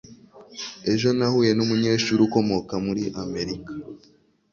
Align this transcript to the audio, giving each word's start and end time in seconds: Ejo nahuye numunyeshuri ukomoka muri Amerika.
Ejo 0.91 1.09
nahuye 1.17 1.51
numunyeshuri 1.53 2.21
ukomoka 2.27 2.73
muri 2.85 3.03
Amerika. 3.23 3.71